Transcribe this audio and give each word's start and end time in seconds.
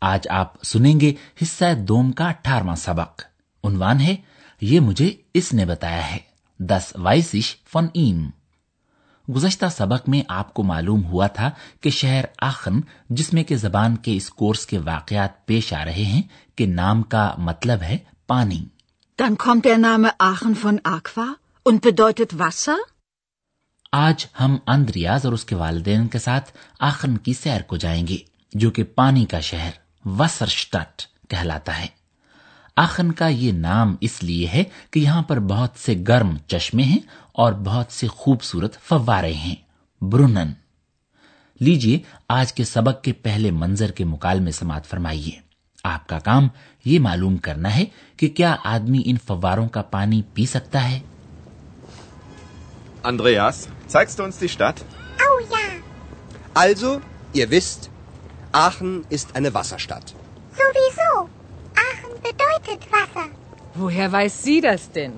آج 0.00 0.28
آپ 0.28 0.64
سنیں 0.64 1.00
گے 1.00 1.14
حصہ 1.42 1.74
دوم 1.74 2.12
کا 2.12 2.28
اٹھارہواں 2.28 2.76
سبق۔ 2.76 3.22
عنوان 3.64 4.00
ہے 4.00 4.16
یہ 4.60 4.80
مجھے 4.80 5.14
اس 5.34 5.52
نے 5.52 5.64
بتایا 5.64 6.10
ہے۔ 6.10 6.18
دس 6.58 6.92
وائسش 6.94 7.56
فن 7.72 7.86
ایم۔ 7.92 8.30
گزشتہ 9.32 9.66
سبق 9.76 10.08
میں 10.08 10.22
آپ 10.28 10.54
کو 10.54 10.62
معلوم 10.62 11.04
ہوا 11.04 11.26
تھا 11.26 11.50
کہ 11.80 11.90
شہر 11.90 12.24
آخن 12.38 12.80
جس 13.10 13.32
میں 13.32 13.44
کہ 13.44 13.56
زبان 13.56 13.96
کے 13.96 14.16
اس 14.16 14.30
کورس 14.30 14.66
کے 14.66 14.78
واقعات 14.78 15.46
پیش 15.46 15.72
آ 15.72 15.84
رہے 15.84 16.04
ہیں 16.04 16.22
کہ 16.56 16.66
نام 16.66 17.02
کا 17.02 17.34
مطلب 17.38 17.82
ہے 17.82 17.98
پانی۔ 18.26 18.64
Dann 19.22 19.34
kommt 19.46 19.70
der 19.70 19.84
Name 19.84 20.28
Aachen 20.28 20.66
von 20.66 20.94
Aqua 20.94 21.28
und 21.70 21.74
bedeutet 21.74 22.40
Wasser? 22.40 22.78
آج 23.92 24.26
ہم 24.40 24.56
اندریاز 24.66 25.24
اور 25.24 25.32
اس 25.32 25.44
کے 25.44 25.56
والدین 25.56 26.06
کے 26.06 26.18
ساتھ 26.18 26.50
آخن 26.80 27.18
کی 27.18 27.32
سیر 27.32 27.62
کو 27.62 27.76
جائیں 27.76 28.06
گے 28.06 28.16
جو 28.52 28.70
کہ 28.70 28.84
پانی 28.84 29.24
کا 29.24 29.40
شہر۔ 29.40 29.70
وسرشٹاٹ 30.04 31.02
کہلاتا 31.28 31.78
ہے۔ 31.78 31.86
آخن 32.76 33.12
کا 33.12 33.28
یہ 33.28 33.52
نام 33.52 33.96
اس 34.00 34.22
لیے 34.22 34.46
ہے 34.46 34.64
کہ 34.90 35.00
یہاں 35.00 35.22
پر 35.22 35.40
بہت 35.40 35.70
سے 35.76 35.94
گرم 36.08 36.36
چشمے 36.46 36.82
ہیں 36.82 36.98
اور 37.32 37.52
بہت 37.52 37.92
سے 37.92 38.06
خوبصورت 38.06 38.80
فوارے 38.80 39.32
ہیں۔ 39.32 39.54
برنن۔ 40.00 40.52
لیجیے 41.60 41.98
آج 42.28 42.52
کے 42.52 42.64
سبق 42.64 43.02
کے 43.02 43.12
پہلے 43.12 43.50
منظر 43.50 43.90
کے 43.90 44.04
مکالمے 44.04 44.50
سماعت 44.50 44.86
فرمائیے۔ 44.86 45.40
آپ 45.84 46.06
کا 46.06 46.18
کام 46.18 46.48
یہ 46.84 47.00
معلوم 47.00 47.36
کرنا 47.36 47.76
ہے 47.76 47.84
کہ 48.16 48.28
کیا 48.28 48.56
آدمی 48.64 49.02
ان 49.04 49.16
فواروں 49.26 49.68
کا 49.68 49.82
پانی 49.82 50.22
پی 50.34 50.46
سکتا 50.46 50.90
ہے؟ 50.90 51.00
Andreas, 53.06 53.64
zeigst 53.96 54.20
du 54.20 54.24
uns 54.24 54.46
die 54.46 54.56
Stadt? 54.56 54.82
Oh 55.20 55.56
ja. 55.56 55.74
Also, 56.66 56.98
ihr 57.40 57.52
wisst, 57.52 57.97
Aachen 58.66 58.92
ist 59.16 59.36
eine 59.36 59.50
Wasserstadt. 59.54 60.08
sowieso. 60.60 61.10
Aachen 61.86 62.14
bedeutet 62.28 62.80
Wasser. 62.96 63.26
Woher 63.74 64.10
weiß 64.10 64.42
sie 64.46 64.60
das 64.60 64.90
denn? 64.96 65.12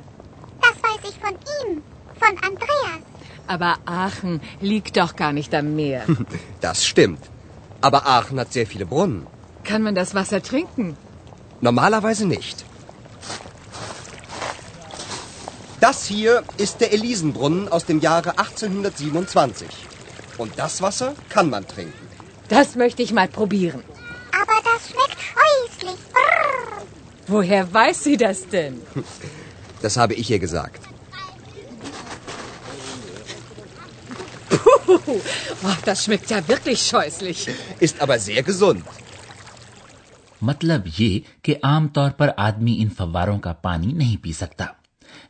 Das 0.64 0.76
weiß 0.86 1.02
ich 1.10 1.16
von 1.24 1.34
ihm, 1.58 1.70
von 2.22 2.34
Andreas. 2.48 3.02
Aber 3.54 3.72
Aachen 3.86 4.34
liegt 4.60 4.94
doch 4.98 5.16
gar 5.22 5.32
nicht 5.38 5.54
am 5.60 5.74
Meer. 5.74 6.02
Das 6.60 6.84
stimmt. 6.90 7.22
Aber 7.80 8.00
Aachen 8.06 8.38
hat 8.40 8.52
sehr 8.52 8.66
viele 8.72 8.86
Brunnen. 8.92 9.26
Kann 9.64 9.82
man 9.86 9.94
das 9.94 10.14
Wasser 10.14 10.42
trinken? 10.42 10.96
Normalerweise 11.62 12.26
nicht. 12.26 12.64
Das 15.80 16.04
hier 16.04 16.42
ist 16.58 16.82
der 16.82 16.92
Elisenbrunnen 16.92 17.68
aus 17.76 17.86
dem 17.86 18.00
Jahre 18.00 18.30
1827. 18.38 19.66
Und 20.36 20.58
das 20.58 20.82
Wasser 20.82 21.14
kann 21.30 21.48
man 21.48 21.66
trinken. 21.66 22.09
Das 22.50 22.76
möchte 22.82 23.02
ich 23.02 23.12
mal 23.12 23.28
probieren. 23.28 23.82
Aber 24.42 24.56
das 24.68 24.80
schmeckt 24.90 25.18
scheußlich. 25.30 26.00
Woher 27.26 27.62
weiß 27.72 28.04
sie 28.04 28.16
das 28.16 28.48
denn? 28.48 28.80
Das 29.82 29.96
habe 29.96 30.14
ich 30.14 30.30
ihr 30.30 30.40
gesagt. 30.40 30.82
Puh, 34.50 35.00
oh, 35.06 35.76
das 35.84 36.04
schmeckt 36.04 36.30
ja 36.30 36.46
wirklich 36.48 36.80
scheußlich. 36.82 37.48
Ist 37.78 38.00
aber 38.00 38.18
sehr 38.18 38.42
gesund. 38.42 38.84
مطلب 40.42 40.86
یہ 40.98 41.18
کہ 41.42 41.54
عام 41.62 41.88
طور 41.88 42.10
پر 42.10 42.30
آدمی 42.36 42.76
ان 42.82 42.88
فواروں 42.88 43.38
کا 43.38 43.52
پانی 43.62 43.92
نہیں 43.92 44.22
پی 44.22 44.32
سکتا 44.32 44.66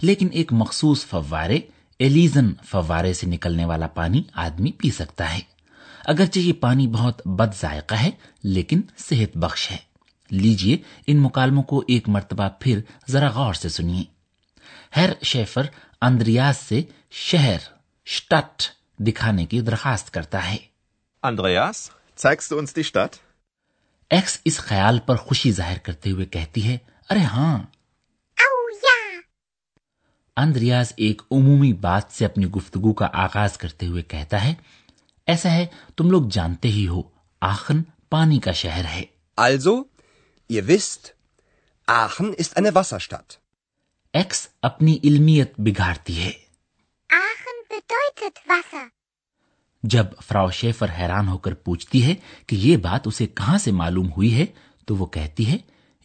لیکن 0.01 0.29
ایک 0.33 0.53
مخصوص 0.53 1.05
فوارے 1.07 1.61
ایلیزن 1.99 2.53
فوارے 2.71 3.13
سے 3.13 3.27
نکلنے 3.27 3.65
والا 3.65 3.87
پانی 3.95 4.23
آدمی 4.45 4.73
پی 4.73 4.91
سکتا 4.91 5.33
ہے 5.35 5.41
اگرچہ 6.05 6.39
یہ 6.39 6.53
پانی 6.53 6.87
بہت 6.87 7.27
بد 7.27 7.55
ذائقہ 7.61 7.95
ہے 7.95 8.11
لیکن 8.43 8.81
صحت 8.99 9.37
بخش 9.37 9.71
ہے۔ 9.71 9.77
لیجیے 10.31 10.77
ان 11.07 11.17
مکالموں 11.19 11.63
کو 11.63 11.85
ایک 11.89 12.09
مرتبہ 12.09 12.49
پھر 12.61 12.81
ذرا 13.09 13.29
غور 13.29 13.55
سے 13.55 13.69
سنیے۔ 13.69 14.05
ہر 14.97 15.11
شیفر 15.23 15.63
اندریاز 16.03 16.57
سے 16.57 16.83
شہر 17.11 17.59
شٹٹ 18.07 18.63
دکھانے 18.99 19.47
کی 19.47 19.61
درخواست 19.61 20.15
کرتا 20.15 20.51
ہے۔ 20.51 20.57
Andreas 21.23 21.91
zeigst 22.27 22.49
du 22.53 22.61
uns 22.61 22.71
die 22.71 22.85
Stadt? 22.87 23.19
X 24.11 24.41
اس 24.45 24.59
خیال 24.59 24.99
پر 24.99 25.17
خوشی 25.17 25.53
ظاہر 25.53 25.79
کرتے 25.79 26.11
ہوئے 26.11 26.27
کہتی 26.27 26.69
ہے 26.69 26.79
ارے 27.11 27.21
ہاں۔ 27.21 27.59
oh, 27.59 28.61
اندریاز 30.37 30.93
ایک 30.97 31.23
عمومی 31.33 31.73
بات 31.73 32.03
سے 32.11 32.25
اپنی 32.25 32.47
گفتگو 32.47 32.93
کا 32.93 33.09
آغاز 33.13 33.59
کرتے 33.59 33.87
ہوئے 33.87 34.03
کہتا 34.03 34.45
ہے 34.45 34.55
ایسا 35.31 35.51
ہے 35.51 35.67
تم 35.97 36.11
لوگ 36.11 36.29
جانتے 36.33 36.69
ہی 36.71 36.87
ہو 36.89 37.03
آخن 37.43 37.83
پانی 38.13 38.39
کا 38.41 38.53
شہر 38.57 38.85
ہے 38.85 39.05
also, 39.39 39.73
ihr 40.51 40.63
wisst, 40.65 41.15
Aachen 41.89 42.33
ist 42.35 42.57
eine 42.57 42.75
Wasserstadt. 42.75 43.37
X 44.15 44.47
اپنی 44.63 44.99
علمیت 45.05 45.53
بگاڑتی 45.59 46.21
ہے 46.23 46.31
Aachen 47.11 47.61
bedeutet 47.71 48.41
Wasser. 48.49 48.87
جب 49.85 50.07
فراو 50.23 50.51
شیفر 50.51 50.89
حیران 50.99 51.29
ہو 51.29 51.37
کر 51.39 51.55
پوچھتی 51.67 52.05
ہے 52.07 52.15
کہ 52.47 52.57
یہ 52.57 52.77
بات 52.77 53.07
اسے 53.07 53.27
کہاں 53.37 53.59
سے 53.59 53.73
معلوم 53.73 54.11
ہوئی 54.13 54.35
ہے 54.39 54.47
تو 54.89 54.97
وہ 54.97 55.07
کہتی 55.09 55.51
ہے 55.53 55.57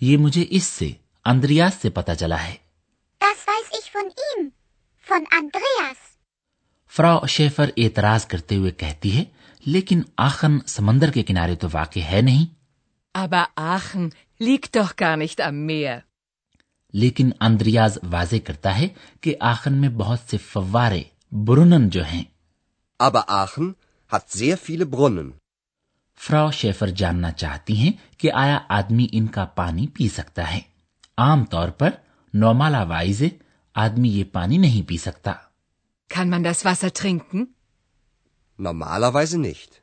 یہ 0.02 0.18
مجھے 0.18 0.46
اس 0.50 0.64
سے 0.70 0.92
اندریاس 1.26 1.82
سے 1.82 1.90
پتا 1.90 2.16
چلا 2.16 2.44
ہے 2.44 2.56
Das 3.22 3.46
weiß 3.48 3.78
ich 3.80 3.92
von 3.92 4.10
ihm, 4.26 4.48
von 5.08 5.26
Andreas. 5.34 6.05
فرا 6.96 7.18
شیفر 7.28 7.70
اعتراض 7.78 8.26
کرتے 8.26 8.56
ہوئے 8.56 8.72
کہتی 8.72 9.16
ہے 9.18 9.24
لیکن 9.64 10.02
آخن 10.18 10.58
سمندر 10.68 11.12
کے 11.12 11.24
کنارے 11.24 11.56
تو 11.56 11.68
واقع 11.74 12.00
ہے 12.00 12.22
نہیں 12.22 12.46
ابا 13.16 13.44
Aachen 13.58 14.08
doch 14.74 14.92
gar 14.96 15.16
nicht 15.16 15.42
am 15.42 15.60
Meer. 15.68 16.00
لیکن 16.94 17.30
اندریاز 17.42 17.98
واضح 18.12 18.36
کرتا 18.46 18.78
ہے 18.78 18.88
کہ 19.22 19.36
آخن 19.42 19.74
میں 19.74 19.90
بہت 19.90 20.20
سے 20.30 20.38
فوارے 20.44 21.02
برنن 21.46 21.88
جو 21.90 22.04
ہیں 22.04 22.24
ابا 23.00 23.22
Aachen 23.28 23.72
hat 24.12 24.38
sehr 24.38 24.56
viele 24.66 24.86
Brunnen. 24.86 25.30
فرا 26.20 26.50
شیفر 26.52 26.90
جاننا 26.90 27.32
چاہتی 27.32 27.76
ہیں 27.76 27.92
کہ 28.18 28.32
آیا 28.34 28.60
آدمی 28.70 29.08
ان 29.12 29.28
کا 29.28 29.46
پانی 29.56 29.88
پی 29.88 30.08
سکتا 30.10 30.52
ہے 30.54 30.60
عام 31.18 31.44
طور 31.46 31.70
پر 31.70 31.90
نومالا 32.34 32.84
وائز 32.84 33.24
آدمی 33.76 34.10
یہ 34.10 34.24
پانی 34.34 34.58
نہیں 34.58 34.88
پی 34.90 34.98
سکتا 34.98 35.34
Kann 36.16 36.30
man 36.30 36.44
das 36.44 36.64
Wasser 36.64 36.92
trinken? 36.94 37.48
Normalerweise 38.60 39.38
nicht. 39.38 39.82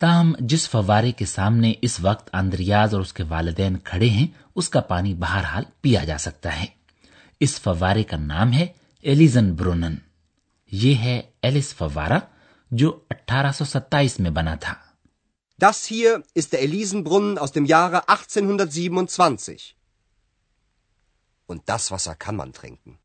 تاہم 0.00 0.32
جس 0.50 0.68
فوارے 0.68 1.10
کے 1.18 1.26
سامنے 1.26 1.72
اس 1.82 1.98
وقت 2.00 2.28
اندریاز 2.32 2.94
اور 2.94 3.00
اس 3.00 3.12
کے 3.12 3.24
والدین 3.28 3.78
کھڑے 3.84 4.08
ہیں 4.08 4.26
اس 4.56 4.68
کا 4.68 4.80
پانی 4.88 5.14
بہرحال 5.22 5.64
پیا 5.80 6.02
جا 6.04 6.16
سکتا 6.18 6.60
ہے 6.60 6.66
اس 7.40 7.58
فوارے 7.60 8.02
کا 8.10 8.16
نام 8.16 8.52
ہے 8.52 8.66
ایلیزن 9.04 9.52
برونن 9.54 9.94
یہ 10.72 10.94
ہے 11.04 11.20
ایلس 11.42 11.72
فوارا 11.74 12.18
جو 12.70 12.90
اٹھارہ 13.10 13.52
سو 13.52 13.64
ستائیس 13.64 14.18
میں 14.20 14.30
بنا 14.30 14.54
تھا 14.60 14.74
Das 15.60 15.78
hier 15.86 16.22
ist 16.34 16.52
der 16.52 16.60
Elisenbrunnen 16.60 17.38
aus 17.38 17.52
dem 17.52 17.64
Jahre 17.64 18.08
1827. 18.08 19.74
Und 21.48 21.62
das 21.66 21.90
Wasser 21.90 22.14
kann 22.14 22.36
man 22.36 22.52
trinken. 22.52 22.98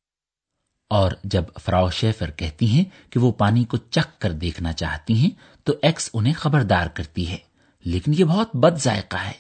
اور 0.92 1.12
جب 1.24 1.44
فراو 1.66 1.90
شیفر 1.90 2.32
کہتی 2.32 2.66
ہیں 2.66 3.12
کہ 3.12 3.20
وہ 3.20 3.32
پانی 3.32 3.64
کو 3.64 3.78
چکھ 3.78 4.20
کر 4.20 4.32
دیکھنا 4.32 4.74
چاہتی 4.74 5.14
ہیں 5.14 5.30
تو 5.64 5.74
ایکس 5.82 6.10
انہیں 6.14 6.34
خبردار 6.34 6.88
کرتی 6.88 7.32
ہے۔ 7.32 7.38
لیکن 7.86 8.12
یہ 8.18 8.26
بہت 8.26 8.56
بد 8.56 8.78
ذائقہ 8.78 9.18
ہے 9.18 9.32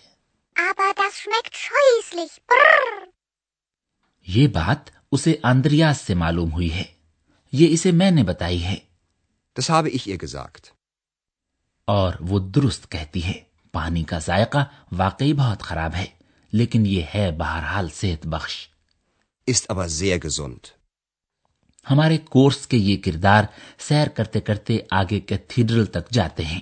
یہ 4.27 4.47
بات 4.47 4.89
اسے 5.11 5.35
آندریاز 5.43 5.97
سے 5.97 6.13
معلوم 6.13 6.51
ہوئی 6.51 6.73
ہے۔ 6.73 6.83
یہ 7.51 7.73
اسے 7.73 7.91
میں 7.91 8.11
نے 8.11 8.23
بتائی 8.23 8.63
ہے۔ 8.63 8.75
Das 9.61 9.77
habe 9.77 9.91
ich 9.91 10.09
ihr 10.09 10.17
gesagt. 10.27 10.71
اور 11.85 12.13
وہ 12.19 12.39
درست 12.39 12.91
کہتی 12.91 13.23
ہے۔ 13.23 13.41
پانی 13.71 14.03
کا 14.03 14.19
ذائقہ 14.19 14.65
واقعی 14.91 15.33
بہت 15.33 15.59
خراب 15.59 15.95
ہے 15.95 16.05
لیکن 16.51 16.85
یہ 16.85 17.03
ہے 17.15 17.31
بہرحال 17.31 17.89
صحت 17.89 18.27
بخش۔ 18.27 18.67
Ist 19.51 19.77
aber 19.77 19.89
sehr 20.03 20.17
gesund. 20.17 20.80
ہمارے 21.89 22.17
کورس 22.17 22.67
کے 22.67 22.77
یہ 22.77 22.97
کردار 23.05 23.43
سیر 23.79 24.07
کرتے 24.07 24.39
کرتے 24.39 24.77
آگے 24.91 25.19
کیتھیڈرل 25.19 25.85
تک 25.85 26.09
جاتے 26.09 26.45
ہیں۔ 26.45 26.59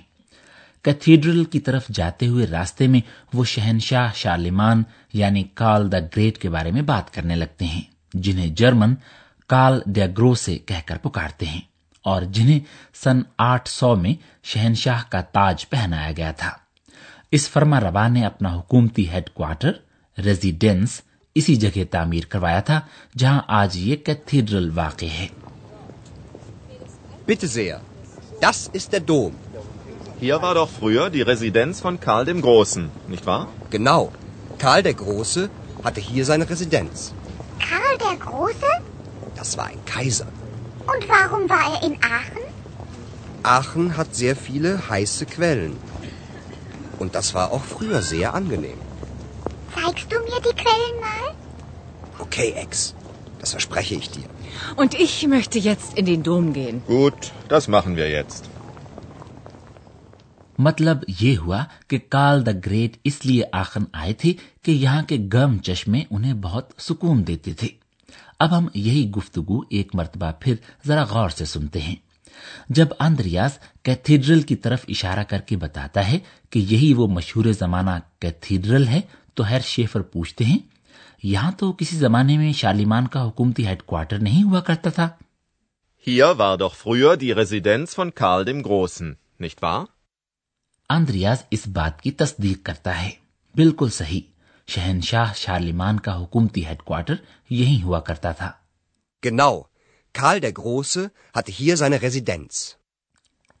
کیتھیڈرل 0.84 1.44
کی 1.44 1.60
طرف 1.60 1.88
جاتے 1.88 2.26
ہوئے 2.26 2.46
راستے 2.46 2.86
میں 2.86 3.00
وہ 3.32 3.44
شہنشاہ 3.44 4.12
شارلیمان 4.14 4.82
یعنی 5.12 5.42
کال 5.54 5.92
دا 5.92 5.98
گریٹ 5.98 6.38
کے 6.38 6.50
بارے 6.50 6.70
میں 6.70 6.82
بات 6.82 7.12
کرنے 7.14 7.34
لگتے 7.34 7.64
ہیں، 7.64 7.82
جنہیں 8.14 8.46
جرمن 8.46 8.94
کال 9.46 9.80
ڈیاگرو 9.86 10.34
سے 10.34 10.58
کہہ 10.58 10.86
کر 10.86 10.96
پکارتے 10.96 11.46
ہیں 11.46 11.60
اور 12.04 12.22
جنہیں 12.22 12.60
سن 12.94 13.20
آٹھ 13.38 13.68
سو 13.68 13.96
میں 13.96 14.14
شہنشاہ 14.42 15.02
کا 15.08 15.20
تاج 15.20 15.68
پہنایا 15.68 16.12
گیا 16.16 16.32
تھا۔ 16.32 16.50
اس 17.30 17.48
فرما 17.48 17.80
روا 17.80 18.08
نے 18.08 18.24
اپنا 18.24 18.54
حکومتی 18.54 19.10
ہیڈ 19.10 19.30
کوارٹر 19.30 19.72
ریزیڈینس 20.18 21.00
اسی 21.34 21.56
جگہ 21.56 21.84
تعمیر 21.90 22.24
کروایا 22.24 22.60
تھا 22.60 22.80
جہاں 23.18 23.40
آج 23.48 23.76
یہ 23.76 23.96
کیتھیڈرل 23.96 24.70
واقع 24.74 25.04
ہے۔ 25.04 25.26
Zeigst 49.74 50.12
du 50.12 50.18
mir 50.20 50.40
die 50.40 50.56
Quellen 50.62 50.96
mal? 51.00 51.26
Okay, 52.18 52.52
Ex. 52.56 52.94
Das 53.40 53.52
verspreche 53.52 53.94
ich 53.94 54.10
dir. 54.10 54.28
Und 54.76 54.94
ich 54.96 55.26
möchte 55.26 55.58
jetzt 55.60 55.96
in 55.96 56.06
den 56.06 56.22
Dom 56.22 56.52
gehen. 56.52 56.82
Gut, 56.86 57.32
das 57.48 57.68
machen 57.68 57.96
wir 57.96 58.08
jetzt. 58.10 58.48
مطلب 60.58 61.04
یہ 61.20 61.36
ہوا 61.38 61.62
کہ 61.88 61.98
کال 62.08 62.44
دا 62.46 62.52
گریٹ 62.66 62.96
اس 63.04 63.24
لیے 63.26 63.44
آخن 63.52 63.84
آئے 63.92 64.12
تھے 64.12 64.32
کہ 64.62 64.70
یہاں 64.70 65.02
کے 65.02 65.16
گم 65.34 65.56
چشمے 65.58 66.02
انہیں 66.10 66.34
بہت 66.42 66.72
سکون 66.78 67.26
دیتے 67.26 67.52
تھے 67.52 67.68
اب 68.38 68.56
ہم 68.58 68.66
یہی 68.74 69.08
گفتگو 69.10 69.60
ایک 69.70 69.94
مرتبہ 69.94 70.30
پھر 70.40 70.54
ذرا 70.86 71.04
غور 71.04 71.28
سے 71.28 71.44
سنتے 71.44 71.80
ہیں 71.80 71.94
جب 72.68 72.88
اندریاز 73.00 73.58
کیتھیڈرل 73.82 74.42
کی 74.42 74.56
طرف 74.56 74.84
اشارہ 74.88 75.22
کر 75.28 75.40
کے 75.46 75.56
بتاتا 75.56 76.06
ہے 76.08 76.18
کہ 76.50 76.58
یہی 76.70 76.92
وہ 76.94 77.06
مشہور 77.08 77.52
زمانہ 77.58 77.98
کیتھیڈرل 78.18 78.86
ہے 78.88 79.00
تو 79.40 79.44
توہر 79.44 79.60
شیفر 79.60 80.00
پوچھتے 80.02 80.44
ہیں 80.44 80.58
یہاں 81.22 81.50
تو 81.52 81.72
کسی 81.72 81.96
زمانے 81.96 82.36
میں 82.38 82.52
شالیمان 82.52 83.06
کا 83.06 83.22
حکومتی 83.22 83.66
ہیڈ 83.66 83.82
کوارٹر 83.82 84.18
نہیں 84.18 84.42
ہوا 84.42 84.60
کرتا 84.60 84.90
تھا 84.90 85.08
Hier 86.06 86.38
war 86.38 86.56
doch 86.58 86.74
früher 86.74 87.16
die 87.16 87.32
Residenz 87.32 87.94
von 87.94 88.10
Karl 88.14 88.44
dem 88.44 88.60
Großen, 88.62 89.08
nicht 89.38 89.62
wahr? 89.62 89.84
Andreas 90.90 91.44
اس 91.50 91.66
بات 91.66 92.00
کی 92.02 92.10
تصدیق 92.10 92.62
کرتا 92.62 93.02
ہے 93.02 93.10
بالکل 93.54 93.90
صحیح 93.90 94.20
شہنشاہ 94.68 95.32
شارلیمان 95.36 96.00
کا 96.00 96.16
حکومتی 96.16 96.66
ہیڈ 96.66 96.82
کوارٹر 96.82 97.14
یہی 97.50 97.82
ہوا 97.82 98.00
کرتا 98.00 98.32
تھا 98.32 98.50
Genau, 99.22 99.68
Karl 100.14 100.40
der 100.40 100.52
Große 100.52 101.10
hatte 101.34 101.52
hier 101.52 101.76
seine 101.76 101.98
Residenz. 101.98 102.74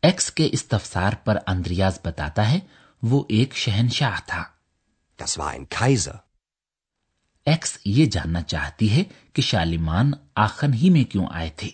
X 0.02 0.30
کے 0.32 0.48
استفسار 0.52 1.12
پر 1.24 1.38
اندریاز 1.46 1.98
بتاتا 2.04 2.52
ہے 2.52 2.58
وہ 3.02 3.24
ایک 3.28 3.54
شہنشاہ 3.54 4.20
تھا 4.26 4.44
Das 5.20 5.38
war 5.38 5.48
ein 5.48 5.68
Kaiser. 5.78 6.16
X 7.46 7.78
یہ 7.84 8.06
جاننا 8.06 8.42
چاہتی 8.42 8.90
ہے 8.90 9.02
کہ 9.32 9.42
شالیمان 9.42 10.10
آخن 10.34 10.74
ہی 10.74 10.90
میں 10.90 11.04
کیوں 11.04 11.26
آئے 11.30 11.50
تھے 11.56 11.70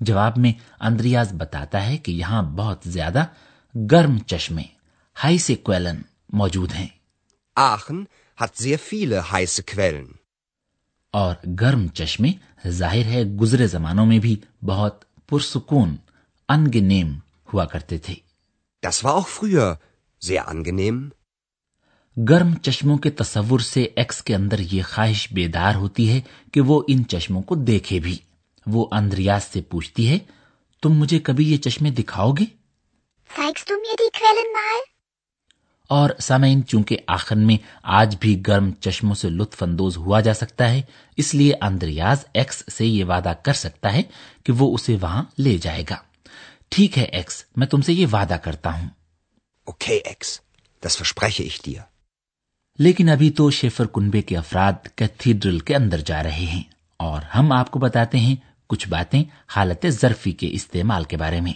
جواب 0.00 0.38
میں 0.38 0.52
اندریاز 0.80 1.32
بتاتا 1.32 1.86
ہے 1.86 1.98
کہ 1.98 2.12
یہاں 2.12 2.42
بہت 2.42 2.78
زیادہ 2.84 3.24
گرم 3.74 4.18
چشمے 4.18 4.62
ہائی 5.16 5.38
سے 5.38 5.54
کویلن 5.54 6.02
موجود 6.32 6.72
ہیں 6.72 6.88
آخن 7.56 8.04
hat 8.38 8.56
sehr 8.56 8.78
viele 8.78 9.20
heiße 9.32 9.62
Quellen. 9.62 10.06
اور 11.10 11.34
گرم 11.60 11.88
چشمے 11.88 12.32
ظاہر 12.68 13.04
ہے 13.04 13.24
گزرے 13.40 13.66
زمانوں 13.66 14.06
میں 14.06 14.18
بھی 14.18 14.36
بہت 14.62 15.04
پرسکون 15.28 15.96
انگنیم 16.48 17.18
ہوا 17.52 17.64
کرتے 17.64 17.98
تھے 17.98 18.14
Das 18.82 19.04
war 19.04 19.14
auch 19.14 19.28
früher 19.28 19.74
sehr 20.22 20.48
angenehm. 20.48 21.08
گرم 22.16 22.54
چشموں 22.54 22.98
کے 22.98 23.10
تصور 23.10 23.60
سے 23.60 23.82
ایکس 23.96 24.22
کے 24.22 24.34
اندر 24.34 24.58
یہ 24.58 24.82
خواہش 24.82 25.32
بیدار 25.32 25.74
ہوتی 25.74 26.10
ہے 26.10 26.20
کہ 26.52 26.60
وہ 26.60 26.82
ان 26.88 27.08
چشموں 27.08 27.42
کو 27.42 27.54
دیکھے 27.54 27.98
بھی۔ 27.98 28.18
وہ 28.66 28.86
اندریاز 28.92 29.44
سے 29.44 29.60
پوچھتی 29.60 30.08
ہے 30.08 30.18
تم 30.82 30.92
مجھے 30.92 31.18
کبھی 31.18 31.52
یہ 31.52 31.56
چشمے 31.56 31.90
دکھاؤ 31.90 32.32
گے؟ 32.32 32.44
اور 35.88 36.10
سامعین 36.20 36.66
چونکہ 36.66 36.96
آخر 37.06 37.36
میں 37.36 37.56
آج 37.82 38.16
بھی 38.20 38.42
گرم 38.46 38.70
چشموں 38.80 39.14
سے 39.14 39.30
لطف 39.30 39.62
اندوز 39.62 39.96
ہوا 39.96 40.20
جا 40.20 40.34
سکتا 40.34 40.70
ہے 40.72 40.82
اس 41.16 41.34
لیے 41.34 41.52
اندریاز 41.60 42.24
ایکس 42.34 42.64
سے 42.72 42.86
یہ 42.86 43.04
وعدہ 43.04 43.32
کر 43.42 43.52
سکتا 43.52 43.92
ہے 43.92 44.02
کہ 44.44 44.52
وہ 44.52 44.74
اسے 44.74 44.96
وہاں 45.00 45.24
لے 45.38 45.58
جائے 45.58 45.84
گا۔ 45.90 45.96
ٹھیک 46.68 46.98
ہے 46.98 47.02
ایکس 47.02 47.44
میں 47.56 47.66
تم 47.66 47.80
سے 47.80 47.92
یہ 47.92 48.06
وعدہ 48.12 48.34
کرتا 48.34 48.80
ہوں۔ 48.80 48.88
Okay, 49.70 49.96
Ex. 49.96 50.30
Das 50.86 50.96
verspreche 50.96 51.50
ich 51.50 51.72
dir. 51.72 51.93
لیکن 52.78 53.08
ابھی 53.08 53.30
تو 53.30 53.50
شیفر 53.50 53.86
کنبے 53.86 54.22
کے 54.22 54.36
افراد 54.36 54.72
کیتھیڈرل 54.94 55.58
کے 55.58 55.76
اندر 55.76 55.98
جا 55.98 56.22
رہے 56.22 56.30
ہیں 56.30 56.62
اور 56.96 57.22
ہم 57.22 57.52
آپ 57.52 57.70
کو 57.70 57.78
بتاتے 57.78 58.18
ہیں 58.18 58.36
کچھ 58.66 58.88
باتیں 58.88 59.24
حالت 59.56 59.86
ظرفی 59.88 60.32
کے 60.32 60.48
استعمال 60.52 61.04
کے 61.04 61.16
بارے 61.16 61.40
میں۔ 61.40 61.52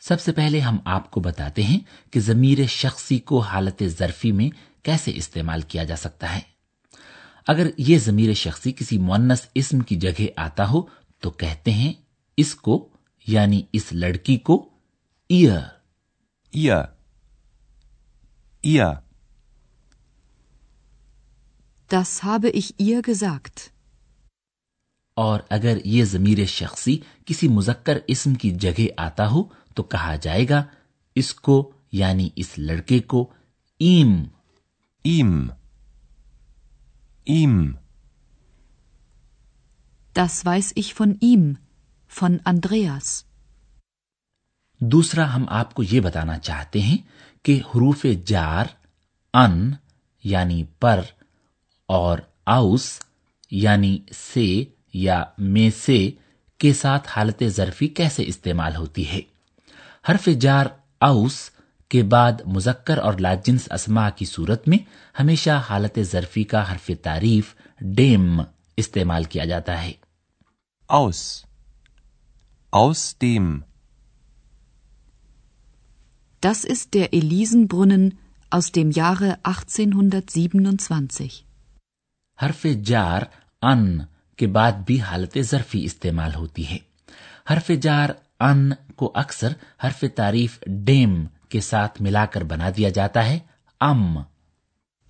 سب 0.00 0.20
سے 0.20 0.32
پہلے 0.32 0.60
ہم 0.60 0.76
آپ 0.84 1.10
کو 1.10 1.20
بتاتے 1.20 1.62
ہیں 1.62 1.80
کہ 2.10 2.20
ضمیر 2.20 2.66
شخصی 2.66 3.18
کو 3.18 3.38
حالت 3.38 3.82
ظرفی 3.84 4.32
میں 4.32 4.84
کیسے 4.84 5.12
استعمال 5.14 5.60
کیا 5.60 5.84
جا 5.84 5.96
سکتا 5.96 6.36
ہے۔ 6.36 6.51
اگر 7.46 7.66
یہ 7.78 7.98
ضمیر 7.98 8.32
شخصی 8.32 8.72
کسی 8.72 8.98
مونس 8.98 9.46
اسم 9.54 9.80
کی 9.80 9.96
جگہ 9.96 10.26
آتا 10.36 10.68
ہو 10.68 10.82
تو 11.20 11.30
کہتے 11.30 11.70
ہیں 11.70 11.92
اس 12.36 12.54
کو 12.54 12.88
یعنی 13.26 13.62
اس 13.72 13.92
لڑکی 13.92 14.36
کو 14.36 14.68
ایئر 15.28 15.60
ایئر 16.50 16.84
ایئر 18.62 18.94
Das 21.90 22.24
habe 22.24 22.50
ich 22.54 22.70
ihr 22.82 23.00
gesagt. 23.08 23.60
اور 25.16 25.40
اگر 25.50 25.78
یہ 25.84 26.04
ضمیر 26.04 26.46
شخصی 26.46 26.98
کسی 27.26 27.48
مذکر 27.48 27.98
اسم 28.08 28.34
کی 28.34 28.50
جگہ 28.50 28.86
آتا 28.96 29.30
ہو 29.30 29.42
تو 29.74 29.82
کہا 29.82 30.16
جائے 30.16 30.48
گا 30.48 30.64
اس 31.14 31.34
کو 31.34 31.72
یعنی 31.92 32.28
اس 32.36 32.58
لڑکے 32.58 33.00
کو 33.00 33.32
ایم۔ 33.78 34.24
ایم۔ 35.04 35.48
ihm. 37.26 37.76
Das 40.16 40.44
weiß 40.44 40.72
ich 40.74 40.94
von 40.94 41.16
ihm, 41.20 41.56
von 42.10 42.40
Andreas. 42.44 43.24
دوسرا 44.80 45.24
ہم 45.36 45.44
آپ 45.48 45.74
کو 45.74 45.82
یہ 45.82 46.00
بتانا 46.00 46.38
چاہتے 46.38 46.80
ہیں 46.80 46.96
کہ 47.44 47.60
حروف 47.66 48.04
جار 48.26 48.66
ان 49.34 49.70
یعنی 50.24 50.64
پر 50.78 51.00
اور 51.88 52.18
آؤس 52.46 53.00
یعنی 53.50 53.98
سے 54.12 54.64
یا 54.94 55.22
میں 55.38 55.70
سے 55.76 56.10
کے 56.60 56.72
ساتھ 56.72 57.08
حالت 57.08 57.42
ظرفی 57.48 57.88
کیسے 57.88 58.24
استعمال 58.26 58.76
ہوتی 58.76 59.08
ہے 59.08 59.20
حرف 60.08 60.28
جار 60.40 60.66
آؤس 61.00 61.50
کے 61.92 62.02
بعد 62.02 62.32
مذکر 62.46 62.98
اور 62.98 63.14
لاجنس 63.14 63.72
اسما 63.72 64.10
کی 64.10 64.24
صورت 64.24 64.68
میں 64.68 64.78
ہمیشہ 65.20 65.50
حالت 65.70 65.98
ظرفی 66.02 66.44
کا 66.44 66.72
حرف 66.72 66.90
تعریف 67.02 67.54
ڈیم 67.80 68.40
استعمال 68.76 69.24
کیا 69.24 69.44
جاتا 69.44 69.82
ہے۔ 69.82 69.92
اوس۔ 70.86 71.44
اوس 72.70 73.14
ڈیم 73.20 73.60
Das 76.46 76.70
ist 76.70 77.00
der 77.00 77.22
Elisenbrunnen 77.22 78.08
aus 78.56 78.82
dem 78.82 78.90
Jahre 79.02 79.52
1827. 79.52 81.28
حرف 82.42 82.66
جار 82.84 83.22
ان 83.62 84.00
کے 84.36 84.46
بعد 84.46 84.72
بھی 84.72 85.00
حالت 85.00 85.38
ظرفی 85.40 85.84
استعمال 85.84 86.34
ہوتی 86.34 86.70
ہے۔ 86.70 86.78
حرف 87.50 87.70
جار 87.82 88.08
ان 88.40 88.70
کو 88.96 89.12
اکثر 89.14 89.52
حرف 89.84 90.04
تعریف 90.14 90.60
ڈیم 90.66 91.24
کے 91.52 91.60
ساتھ 91.60 92.02
ملا 92.02 92.26
کر 92.26 92.44
بنا 92.44 92.68
دیا 92.76 92.88
جاتا 92.88 93.26
ہے 93.26 93.38
ام۔ 93.80 94.18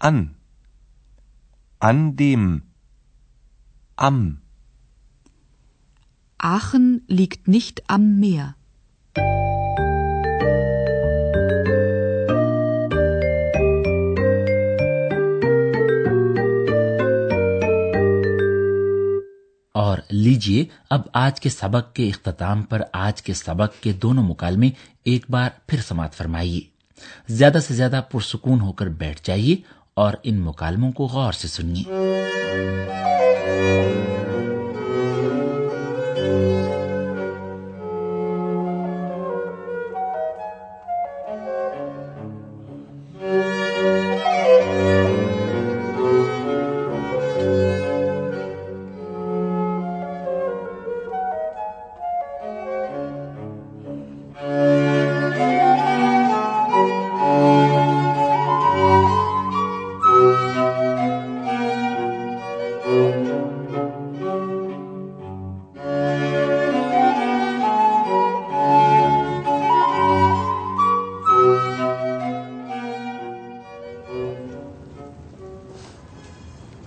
ان۔ 0.01 0.27
ان 1.81 2.19
دیم۔ 2.19 2.59
ام۔ 3.99 4.35
آخن 6.39 6.97
liegt 7.13 7.49
نشت 7.49 7.81
ام 7.89 8.21
Meer. 8.21 8.62
لیجیے، 20.13 20.65
اب 20.91 21.01
آج 21.13 21.41
کے 21.41 21.49
سبق 21.49 21.93
کے 21.93 22.09
اختتام 22.09 22.63
پر 22.63 22.83
آج 22.93 23.23
کے 23.23 23.35
سبق 23.35 23.83
کے 23.83 23.93
دونوں 23.93 24.23
مکالمے 24.23 24.71
ایک 25.05 25.27
بار 25.31 25.51
پھر 25.67 25.81
سماعت 25.81 26.15
فرمائیے۔ 26.15 26.61
زیادہ 27.29 27.59
سے 27.69 27.75
زیادہ 27.75 28.01
پرسکون 28.11 28.61
ہو 28.61 28.73
کر 28.73 28.87
بیٹھ 28.87 29.21
جائیے 29.25 29.57
اور 29.95 30.15
ان 30.23 30.41
مکالموں 30.41 30.93
کو 30.93 31.07
غور 31.07 31.33
سے 31.33 31.49
سنیے۔ 31.49 31.83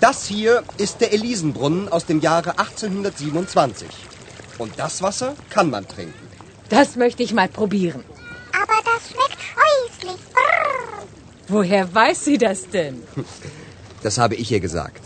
Das 0.00 0.26
hier 0.26 0.62
ist 0.78 1.00
der 1.00 1.12
Elisenbrunnen 1.12 1.88
aus 1.88 2.04
dem 2.04 2.20
Jahre 2.20 2.58
1827. 2.58 3.88
Und 4.58 4.78
das 4.78 5.02
Wasser 5.02 5.34
kann 5.50 5.70
man 5.70 5.88
trinken. 5.88 6.28
Das 6.68 6.96
möchte 6.96 7.22
ich 7.22 7.32
mal 7.32 7.48
probieren. 7.48 8.04
Aber 8.52 8.78
das 8.84 9.10
schmeckt 9.10 9.40
scheußlich. 9.52 10.20
Brrr. 10.34 11.06
Woher 11.48 11.94
weiß 11.94 12.24
sie 12.24 12.38
das 12.38 12.68
denn? 12.68 13.02
Das 14.02 14.18
habe 14.18 14.34
ich 14.34 14.50
ihr 14.52 14.60
gesagt. 14.60 15.02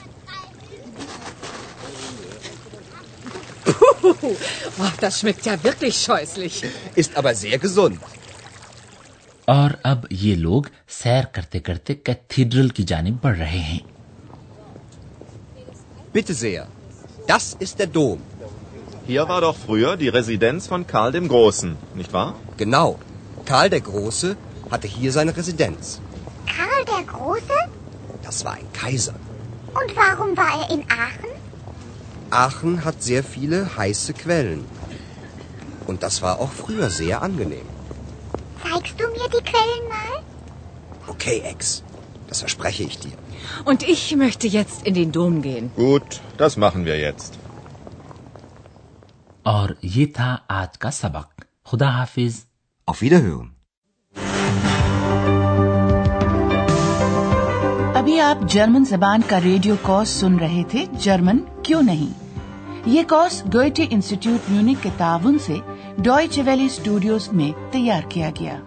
Puh, 3.65 4.15
oh, 4.23 4.37
das 5.01 5.21
schmeckt 5.21 5.47
ja 5.47 5.63
wirklich 5.63 5.97
scheußlich. 5.97 6.65
Ist 6.95 7.17
aber 7.17 7.35
sehr 7.35 7.59
gesund. 7.59 8.01
اور 9.45 9.71
اب 9.83 10.05
یہ 10.11 10.35
لوگ 10.37 10.65
سیر 10.89 11.25
کرتے 11.33 11.59
کرتے 11.59 11.95
cathedral 11.95 12.69
کی 12.69 12.83
جانب 12.83 13.17
بڑھ 13.23 13.39
رہے 13.39 13.59
ہیں 13.59 13.79
Bitte 16.13 16.35
sehr. 16.35 16.67
Das 17.27 17.55
ist 17.59 17.79
der 17.79 17.87
Dom. 17.87 18.21
Hier 19.07 19.29
war 19.29 19.41
doch 19.41 19.57
früher 19.57 19.97
die 19.97 20.09
Residenz 20.09 20.67
von 20.67 20.87
Karl 20.87 21.13
dem 21.13 21.29
Großen, 21.29 21.77
nicht 21.95 22.13
wahr? 22.13 22.35
Genau. 22.57 22.99
Karl 23.45 23.71
der 23.71 23.81
Große 23.81 24.37
hatte 24.71 24.89
hier 24.89 25.13
seine 25.13 25.37
Residenz. 25.37 26.01
Karl 26.47 26.85
der 26.85 27.05
Große? 27.13 27.59
Das 28.23 28.45
war 28.45 28.55
ein 28.55 28.73
Kaiser. 28.73 29.15
Und 29.69 29.97
warum 29.97 30.37
war 30.37 30.63
er 30.63 30.75
in 30.75 30.85
Aachen? 30.91 31.31
Aachen 32.31 32.85
hat 32.85 33.03
sehr 33.03 33.23
viele 33.25 33.77
heiße 33.77 34.13
Quellen. 34.15 34.65
Und 35.87 36.03
das 36.03 36.23
war 36.23 36.41
auch 36.41 36.51
früher 36.51 36.91
sehr 36.91 37.23
angenehm. 37.23 37.67
Zeigst 38.63 38.95
du 39.01 39.07
mir 39.09 39.29
die 39.29 39.45
Quellen 39.45 39.89
mal? 39.89 40.23
Okay, 41.07 41.43
Ex. 41.45 41.83
Das 42.31 42.41
verspreche 42.41 42.85
ich 42.85 42.99
dir. 42.99 43.17
Und 43.65 43.83
ich 43.85 44.03
möchte 44.17 44.47
jetzt 44.49 44.87
in 44.87 44.95
den 44.95 45.13
Dom 45.13 45.43
gehen. 45.43 45.71
Gut, 45.77 46.21
das 46.39 46.57
machen 46.57 46.85
wir 46.85 46.99
jetzt. 46.99 47.39
اور 49.47 49.69
یہ 49.83 50.07
تھا 50.15 50.37
آج 50.49 50.79
کا 50.79 50.91
سبق 50.93 51.41
خدا 51.65 51.89
حافظ 51.97 52.45
Auf 52.89 53.01
Wiederhören. 53.03 53.49
ابھی 57.97 58.21
آپ 58.21 58.43
جرمن 58.49 58.85
زبان 58.85 59.21
کا 59.29 59.41
ریڈیو 59.41 59.75
کورس 59.83 60.09
سن 60.21 60.37
رہے 60.39 60.63
تھے 60.71 60.85
جرمن 60.99 61.39
کیوں 61.63 61.83
نہیں 61.83 62.13
یہ 62.87 63.03
کورس 63.09 63.43
ڈوئٹے 63.47 63.87
انسٹیٹیوٹ 63.91 64.51
میونک 64.51 64.83
کے 64.83 64.91
تعاون 64.97 65.39
سے 65.47 65.57
ڈوئچ 65.99 66.39
ویلی 66.47 66.67
اسٹوڈیوز 66.67 67.29
میں 67.33 67.51
تیار 67.73 68.11
کیا 68.11 68.31
گیا 68.41 68.59